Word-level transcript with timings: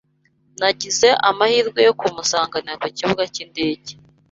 Nagize 0.59 1.07
amahirwe 1.29 1.79
yo 1.87 1.93
kumusanganira 1.99 2.79
ku 2.81 2.87
kibuga 2.97 3.23
cy'indege 3.33 3.91